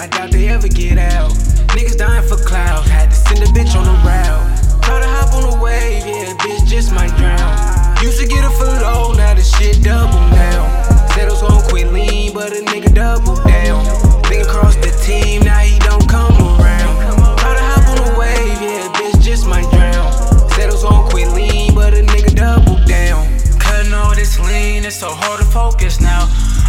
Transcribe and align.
I 0.00 0.06
doubt 0.06 0.30
they 0.30 0.48
ever 0.48 0.66
get 0.66 0.96
out. 0.96 1.30
Niggas 1.76 1.98
dying 1.98 2.26
for 2.26 2.36
clout, 2.36 2.86
had 2.86 3.10
to 3.10 3.16
send 3.16 3.42
a 3.42 3.46
bitch 3.52 3.76
on 3.76 3.84
the 3.84 3.92
route. 4.00 4.82
Try 4.82 4.98
to 4.98 5.06
hop 5.06 5.34
on 5.34 5.50
the 5.50 5.62
wave, 5.62 6.06
yeah, 6.06 6.32
bitch 6.40 6.66
just 6.66 6.90
might 6.90 7.14
drown. 7.20 7.36
Used 8.02 8.18
to 8.18 8.26
get 8.26 8.42
it 8.42 8.54
for 8.56 8.64
low, 8.64 9.12
now 9.12 9.34
the 9.34 9.42
shit 9.42 9.84
double 9.84 10.16
I 10.16 11.28
was 11.28 11.42
gon' 11.42 11.60
quit 11.68 11.92
lean, 11.92 12.32
but 12.32 12.52
a 12.52 12.64
nigga 12.64 12.94
double 12.94 13.36
down. 13.44 13.84
Nigga 14.32 14.48
crossed 14.48 14.80
the 14.80 14.90
team, 15.04 15.42
now 15.42 15.58
he 15.58 15.78
don't 15.80 16.08
come 16.08 16.32
around. 16.32 16.96
Try 17.36 17.52
to 17.52 17.62
hop 17.62 17.88
on 17.92 17.96
the 18.00 18.18
wave, 18.18 18.56
yeah, 18.62 18.88
bitch 18.96 19.20
just 19.20 19.46
might 19.46 19.68
drown. 19.68 20.08
Was 20.56 20.82
gon' 20.82 21.10
quit 21.10 21.28
lean, 21.32 21.74
but 21.74 21.92
a 21.92 22.00
nigga 22.00 22.34
double 22.34 22.82
down. 22.86 23.28
Cutting 23.58 23.92
all 23.92 24.14
this 24.14 24.40
lean, 24.40 24.84
it's 24.86 24.96
so 24.96 25.10
hard 25.10 25.40
to 25.40 25.46
focus 25.46 26.00
now. 26.00 26.24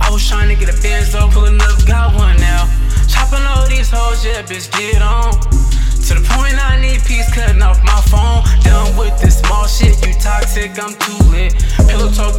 I 0.00 0.10
was 0.10 0.26
trying 0.26 0.48
to 0.48 0.56
get 0.56 0.72
a 0.72 0.82
Benz 0.82 1.14
up, 1.14 1.30
pulling 1.32 1.60
up, 1.60 1.86
got 1.86 2.14
one 2.14 2.36
now. 2.38 2.68
Chopping 3.08 3.44
all 3.44 3.66
these 3.68 3.90
hoes, 3.90 4.24
yeah, 4.24 4.42
bitch, 4.42 4.70
get 4.72 5.02
on. 5.02 5.32
To 6.04 6.12
the 6.14 6.24
point 6.36 6.60
I 6.60 6.80
need 6.80 7.00
peace, 7.04 7.32
cutting 7.32 7.62
off 7.62 7.82
my 7.82 8.00
phone. 8.12 8.44
Done 8.62 8.96
with 8.96 9.18
this 9.20 9.40
small 9.40 9.66
shit, 9.66 9.96
you 10.06 10.12
toxic, 10.20 10.76
I'm 10.78 10.92
too 11.00 11.18
lit. 11.32 11.56
Pillow 11.88 12.10
talk, 12.12 12.36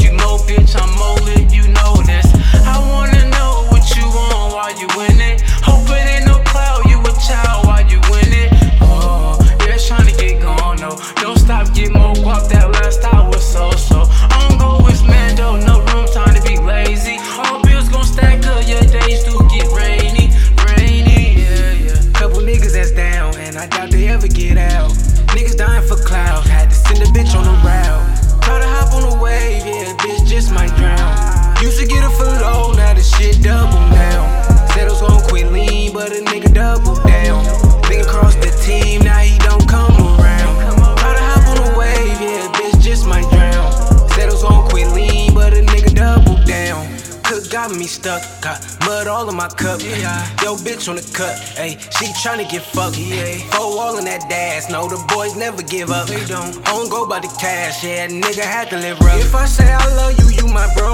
Got 47.52 47.76
me 47.76 47.86
stuck, 47.86 48.22
got 48.42 48.60
mud 48.82 49.08
all 49.08 49.30
in 49.30 49.36
my 49.36 49.48
cup. 49.48 49.80
Yeah. 49.82 50.28
Yo, 50.44 50.56
bitch 50.56 50.90
on 50.90 50.96
the 50.96 51.02
cut, 51.14 51.36
ayy, 51.56 51.80
she 51.98 52.08
tryna 52.22 52.50
get 52.50 52.64
fucked. 52.64 52.98
Yeah. 52.98 53.38
Four 53.52 53.80
all 53.80 53.98
in 53.98 54.06
that 54.06 54.28
dash, 54.30 54.70
no, 54.70 54.88
the 54.90 54.98
boys 55.14 55.36
never 55.36 55.62
give 55.62 55.90
up. 55.90 56.08
They 56.08 56.24
don't, 56.26 56.58
I 56.68 56.72
don't 56.72 56.90
go 56.90 57.08
by 57.08 57.20
the 57.20 57.28
cash, 57.40 57.84
yeah, 57.84 58.08
nigga 58.08 58.44
had 58.44 58.70
to 58.72 58.78
live 58.78 59.00
rough. 59.00 59.20
If 59.20 59.36
I 59.36 59.46
say 59.46 59.72
I 59.72 59.86
love 59.96 60.20
you, 60.20 60.30
you 60.36 60.48
my 60.54 60.68
Brody. 60.76 60.85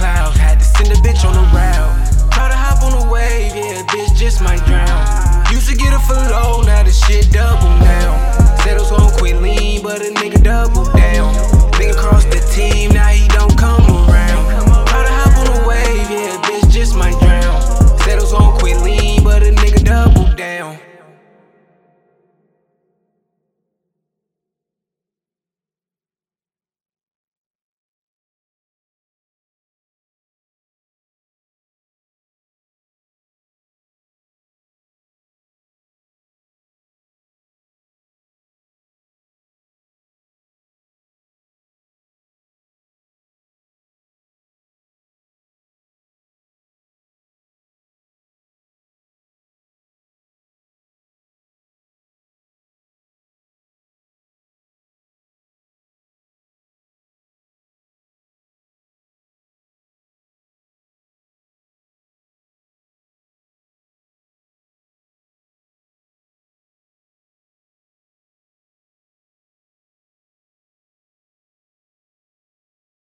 clouds. 0.00 0.36
Had 0.38 0.58
to 0.58 0.64
send 0.64 0.92
a 0.96 0.99